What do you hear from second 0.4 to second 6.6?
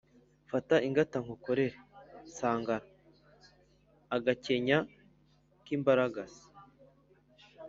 fata ingata ngukorere sangara.-agakenya k'imbaragasa.